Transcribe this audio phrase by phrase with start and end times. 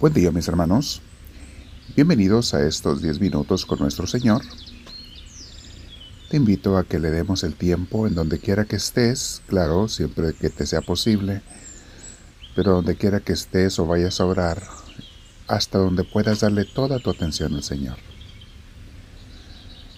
[0.00, 1.02] Buen día mis hermanos.
[1.94, 4.40] Bienvenidos a estos 10 minutos con nuestro Señor.
[6.30, 10.32] Te invito a que le demos el tiempo en donde quiera que estés, claro, siempre
[10.32, 11.42] que te sea posible,
[12.56, 14.62] pero donde quiera que estés o vayas a orar,
[15.46, 17.98] hasta donde puedas darle toda tu atención al Señor.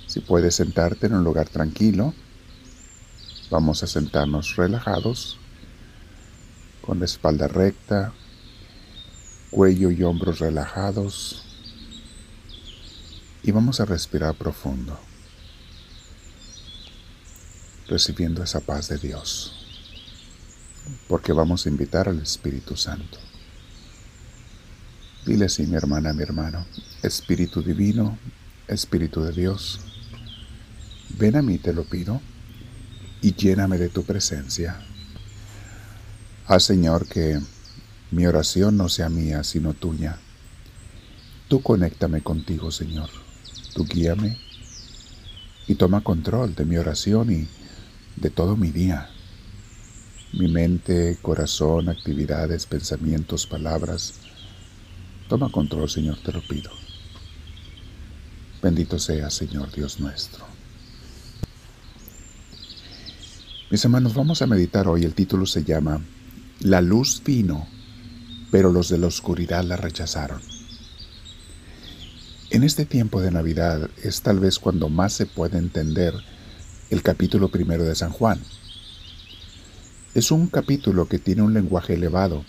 [0.08, 2.12] Si puedes sentarte en un lugar tranquilo,
[3.52, 5.38] vamos a sentarnos relajados,
[6.80, 8.12] con la espalda recta,
[9.52, 11.44] cuello y hombros relajados
[13.42, 14.98] y vamos a respirar profundo,
[17.86, 19.52] recibiendo esa paz de Dios,
[21.06, 23.18] porque vamos a invitar al Espíritu Santo.
[25.26, 26.66] Dile así, mi hermana, mi hermano,
[27.02, 28.18] Espíritu Divino,
[28.68, 29.80] Espíritu de Dios,
[31.18, 32.22] ven a mí, te lo pido,
[33.20, 34.80] y lléname de tu presencia.
[36.46, 37.38] Haz, Señor, que
[38.12, 40.18] mi oración no sea mía, sino tuya.
[41.48, 43.08] Tú conéctame contigo, Señor.
[43.74, 44.36] Tú guíame
[45.66, 47.48] y toma control de mi oración y
[48.16, 49.08] de todo mi día.
[50.34, 54.16] Mi mente, corazón, actividades, pensamientos, palabras.
[55.30, 56.70] Toma control, Señor, te lo pido.
[58.62, 60.44] Bendito sea, Señor Dios nuestro.
[63.70, 65.04] Mis hermanos, vamos a meditar hoy.
[65.04, 66.02] El título se llama
[66.60, 67.71] La luz vino
[68.52, 70.42] pero los de la oscuridad la rechazaron.
[72.50, 76.12] En este tiempo de Navidad es tal vez cuando más se puede entender
[76.90, 78.38] el capítulo primero de San Juan.
[80.14, 82.44] Es un capítulo que tiene un lenguaje elevado,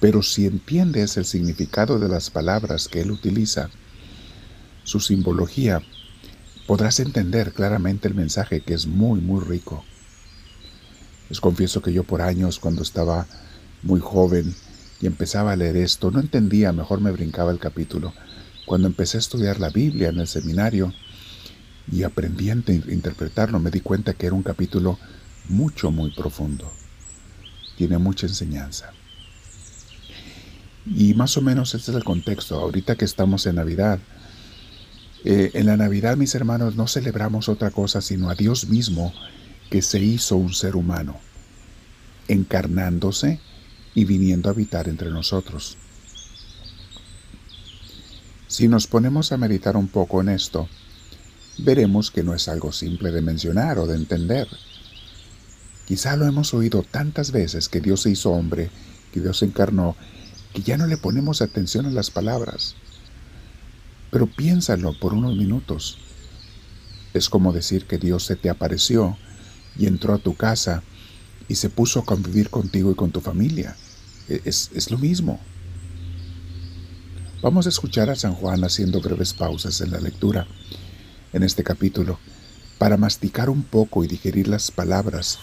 [0.00, 3.70] pero si entiendes el significado de las palabras que él utiliza,
[4.82, 5.80] su simbología,
[6.66, 9.82] podrás entender claramente el mensaje que es muy, muy rico.
[11.30, 13.26] Les confieso que yo por años, cuando estaba
[13.82, 14.54] muy joven,
[15.04, 16.10] y empezaba a leer esto.
[16.10, 18.14] No entendía, mejor me brincaba el capítulo.
[18.64, 20.94] Cuando empecé a estudiar la Biblia en el seminario
[21.92, 24.98] y aprendí a interpretarlo, me di cuenta que era un capítulo
[25.50, 26.72] mucho, muy profundo.
[27.76, 28.94] Tiene mucha enseñanza.
[30.86, 32.58] Y más o menos este es el contexto.
[32.58, 33.98] Ahorita que estamos en Navidad,
[35.22, 39.12] eh, en la Navidad, mis hermanos, no celebramos otra cosa sino a Dios mismo
[39.68, 41.20] que se hizo un ser humano,
[42.26, 43.38] encarnándose
[43.94, 45.76] y viniendo a habitar entre nosotros.
[48.48, 50.68] Si nos ponemos a meditar un poco en esto,
[51.58, 54.48] veremos que no es algo simple de mencionar o de entender.
[55.86, 58.70] Quizá lo hemos oído tantas veces que Dios se hizo hombre,
[59.12, 59.96] que Dios se encarnó,
[60.52, 62.74] que ya no le ponemos atención a las palabras.
[64.10, 65.98] Pero piénsalo por unos minutos.
[67.12, 69.16] Es como decir que Dios se te apareció
[69.76, 70.82] y entró a tu casa
[71.48, 73.76] y se puso a convivir contigo y con tu familia.
[74.28, 75.40] E-, es, lo mismo.
[77.42, 80.46] Vamos a escuchar a San Juan haciendo breves pausas en la lectura,
[81.32, 82.18] en este capítulo,
[82.78, 85.38] para masticar un poco y digerir las palabras,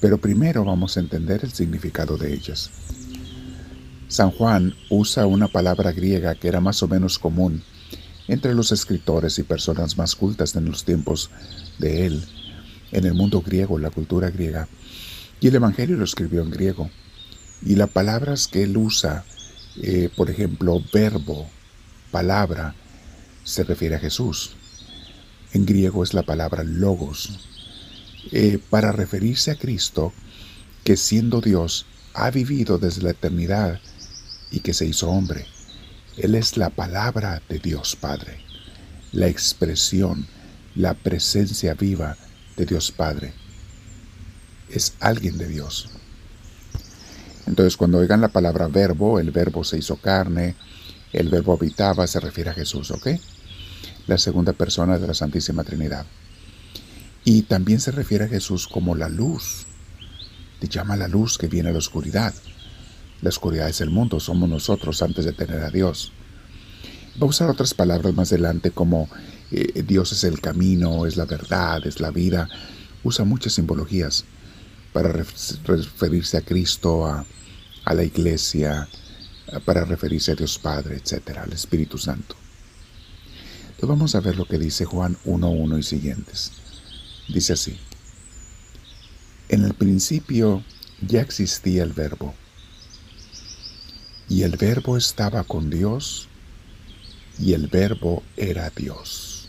[0.00, 2.70] pero primero vamos a entender el significado de ellas.
[4.08, 7.62] San Juan usa una palabra griega que era más o menos común
[8.28, 11.30] entre los escritores y personas más cultas en los tiempos
[11.78, 12.24] de él,
[12.90, 14.68] en el mundo griego, la cultura griega,
[15.40, 16.90] y el Evangelio lo escribió en griego.
[17.64, 19.24] Y las palabras que él usa,
[19.82, 21.48] eh, por ejemplo, verbo,
[22.10, 22.74] palabra,
[23.44, 24.56] se refiere a Jesús.
[25.52, 27.38] En griego es la palabra logos,
[28.32, 30.12] eh, para referirse a Cristo,
[30.84, 33.80] que siendo Dios ha vivido desde la eternidad
[34.50, 35.46] y que se hizo hombre.
[36.16, 38.38] Él es la palabra de Dios Padre,
[39.12, 40.26] la expresión,
[40.74, 42.16] la presencia viva
[42.56, 43.32] de Dios Padre.
[44.68, 45.88] Es alguien de Dios.
[47.46, 50.54] Entonces, cuando oigan la palabra verbo, el verbo se hizo carne,
[51.12, 53.08] el verbo habitaba, se refiere a Jesús, ¿ok?
[54.06, 56.06] La segunda persona de la Santísima Trinidad.
[57.24, 59.66] Y también se refiere a Jesús como la luz.
[60.60, 62.34] Te llama la luz que viene a la oscuridad.
[63.20, 66.12] La oscuridad es el mundo, somos nosotros antes de tener a Dios.
[67.20, 69.08] Va a usar otras palabras más adelante como
[69.50, 72.48] eh, Dios es el camino, es la verdad, es la vida.
[73.04, 74.24] Usa muchas simbologías
[74.92, 77.24] para referirse a Cristo, a,
[77.92, 78.88] la iglesia,
[79.64, 82.36] para referirse a Dios Padre, etcétera, al Espíritu Santo.
[83.62, 86.52] Entonces vamos a ver lo que dice Juan 1.1 y siguientes.
[87.28, 87.78] Dice así,
[89.48, 90.62] en el principio
[91.00, 92.34] ya existía el verbo,
[94.28, 96.28] y el verbo estaba con Dios,
[97.38, 99.48] y el verbo era Dios.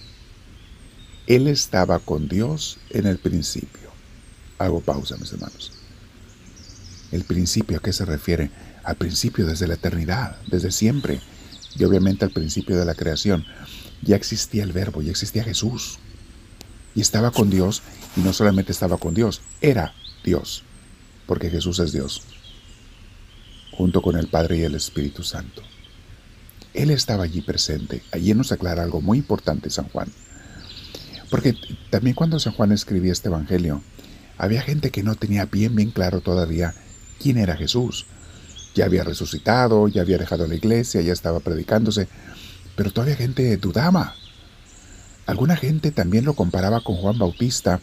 [1.28, 3.93] Él estaba con Dios en el principio.
[4.64, 5.72] Hago pausa, mis hermanos.
[7.12, 8.50] El principio a qué se refiere?
[8.84, 11.22] al principio, desde la eternidad, desde siempre,
[11.76, 13.46] y obviamente al principio de la creación,
[14.02, 16.00] ya existía el verbo, ya existía Jesús.
[16.94, 17.82] Y estaba con Dios,
[18.16, 19.94] y no solamente estaba con Dios, era
[20.24, 20.64] Dios,
[21.26, 22.22] porque Jesús es Dios,
[23.72, 25.64] junto con el Padre y el Espíritu Santo.
[26.74, 28.04] Él estaba allí presente.
[28.12, 30.12] Allí nos aclara algo muy importante San Juan.
[31.30, 31.56] Porque
[31.92, 33.84] también cuando San Juan escribía este Evangelio,
[34.38, 36.74] había gente que no tenía bien, bien claro todavía
[37.20, 38.06] quién era Jesús.
[38.76, 42.08] Ya había resucitado, ya había dejado la iglesia, ya estaba predicándose,
[42.76, 44.16] pero todavía gente dudaba.
[45.26, 47.80] Alguna gente también lo comparaba con Juan Bautista,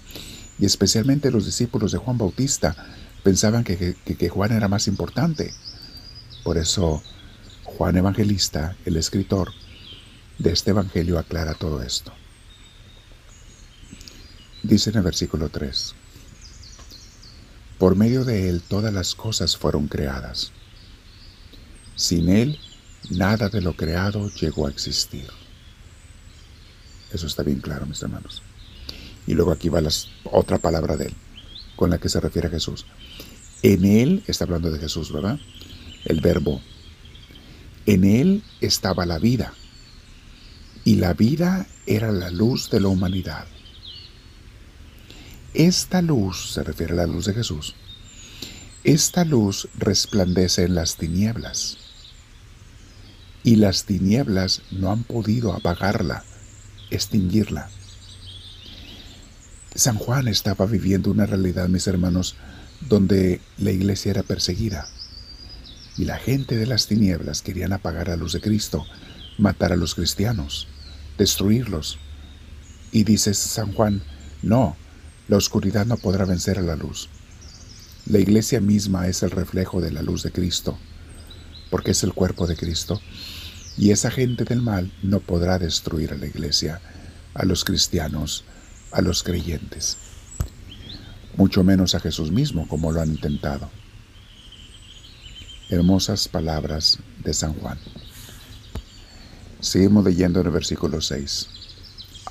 [0.59, 2.77] y especialmente los discípulos de Juan Bautista
[3.23, 5.55] pensaban que, que Juan era más importante.
[6.45, 7.03] Por eso
[7.65, 9.53] Juan Evangelista, el escritor
[10.39, 12.13] de este Evangelio, aclara todo esto.
[14.63, 15.95] Dice en el versículo 3,
[17.81, 20.53] Por medio de él todas las cosas fueron creadas.
[21.97, 22.59] Sin él,
[23.09, 25.27] nada de lo creado llegó a existir.
[27.11, 28.43] Eso está bien claro, mis hermanos.
[29.27, 29.91] Y luego aquí va la
[30.25, 31.15] otra palabra de él,
[31.75, 32.85] con la que se refiere a Jesús.
[33.63, 35.39] En él, está hablando de Jesús, ¿verdad?
[36.05, 36.61] El verbo.
[37.87, 39.55] En él estaba la vida,
[40.85, 43.47] y la vida era la luz de la humanidad.
[45.55, 47.75] Esta luz, se refiere a la luz de Jesús,
[48.85, 51.77] esta luz resplandece en las tinieblas
[53.43, 56.25] y las tinieblas no han podido apagarla,
[56.91, 57.69] extinguirla.
[59.75, 62.37] San Juan estaba viviendo una realidad, mis hermanos,
[62.89, 64.87] donde la iglesia era perseguida
[65.97, 68.87] y la gente de las tinieblas querían apagar la luz de Cristo,
[69.37, 70.69] matar a los cristianos,
[71.19, 71.99] destruirlos.
[72.93, 74.03] Y dice San Juan,
[74.43, 74.77] no,
[75.31, 77.09] la oscuridad no podrá vencer a la luz.
[78.07, 80.77] La iglesia misma es el reflejo de la luz de Cristo,
[81.71, 83.01] porque es el cuerpo de Cristo,
[83.77, 86.81] y esa gente del mal no podrá destruir a la iglesia,
[87.35, 88.43] a los cristianos,
[88.91, 89.99] a los creyentes,
[91.37, 93.71] mucho menos a Jesús mismo como lo han intentado.
[95.69, 97.79] Hermosas palabras de San Juan.
[99.61, 101.60] Seguimos leyendo en el versículo 6.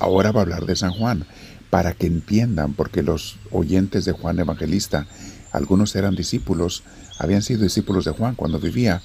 [0.00, 1.26] Ahora va a hablar de San Juan,
[1.68, 5.06] para que entiendan, porque los oyentes de Juan Evangelista,
[5.52, 6.82] algunos eran discípulos,
[7.18, 9.02] habían sido discípulos de Juan cuando vivía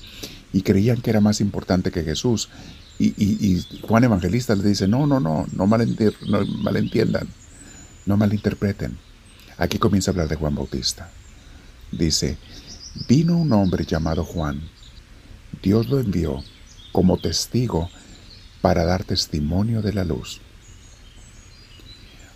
[0.54, 2.50] y creían que era más importante que Jesús.
[2.98, 7.28] Y, Juan Evangelista les dice, no, no, no, no, no malentiendan,
[8.06, 8.98] no malinterpreten.
[9.58, 11.10] Aquí comienza a hablar de Juan Bautista.
[11.92, 12.38] Dice,
[13.10, 14.62] vino un hombre llamado Juan.
[15.62, 16.42] Dios lo envió
[16.94, 17.90] como testigo
[18.62, 20.40] para dar testimonio de la luz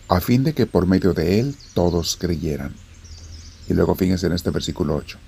[0.10, 2.76] a fin de que por medio de él todos creyeran.
[3.70, 5.20] Y luego fíjense en este versículo 8.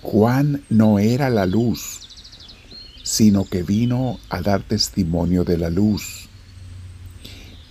[0.00, 2.00] Juan no era la luz,
[3.04, 6.30] sino que vino a dar testimonio de la luz.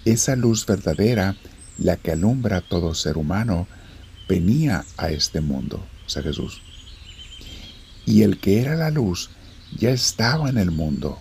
[0.05, 1.35] Esa luz verdadera,
[1.79, 3.67] la que alumbra a todo ser humano,
[4.27, 6.61] venía a este mundo, o sea Jesús.
[8.05, 9.31] Y el que era la luz
[9.75, 11.19] ya estaba en el mundo,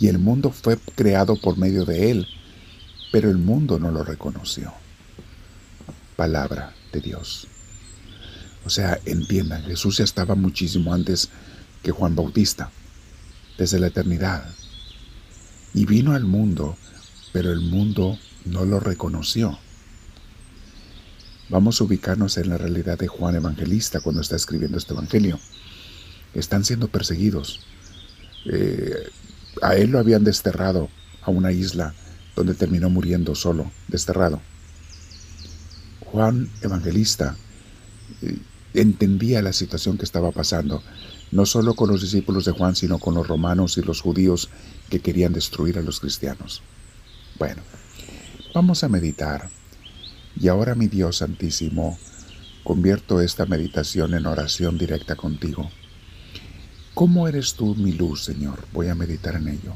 [0.00, 2.26] y el mundo fue creado por medio de él,
[3.12, 4.72] pero el mundo no lo reconoció.
[6.16, 7.46] Palabra de Dios.
[8.64, 11.28] O sea, entiendan, Jesús ya estaba muchísimo antes
[11.82, 12.70] que Juan Bautista,
[13.58, 14.44] desde la eternidad.
[15.72, 16.76] Y vino al mundo,
[17.32, 19.58] pero el mundo no lo reconoció.
[21.48, 25.38] Vamos a ubicarnos en la realidad de Juan Evangelista cuando está escribiendo este Evangelio.
[26.34, 27.60] Están siendo perseguidos.
[28.46, 29.10] Eh,
[29.62, 30.88] a él lo habían desterrado
[31.22, 31.94] a una isla
[32.36, 34.40] donde terminó muriendo solo, desterrado.
[36.04, 37.36] Juan Evangelista
[38.22, 38.38] eh,
[38.74, 40.82] entendía la situación que estaba pasando,
[41.32, 44.50] no solo con los discípulos de Juan, sino con los romanos y los judíos
[44.88, 46.62] que querían destruir a los cristianos.
[47.38, 47.62] Bueno,
[48.54, 49.48] vamos a meditar.
[50.38, 51.98] Y ahora, mi Dios Santísimo,
[52.62, 55.70] convierto esta meditación en oración directa contigo.
[56.94, 58.66] ¿Cómo eres tú mi luz, Señor?
[58.72, 59.72] Voy a meditar en ello.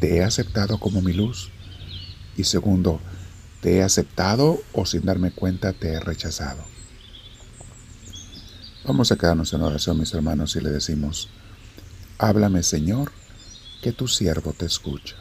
[0.00, 1.50] ¿Te he aceptado como mi luz?
[2.36, 3.00] Y segundo,
[3.60, 6.64] ¿te he aceptado o sin darme cuenta te he rechazado?
[8.84, 11.30] Vamos a quedarnos en oración, mis hermanos, y le decimos,
[12.18, 13.12] háblame Señor,
[13.82, 15.16] que tu siervo te escucha.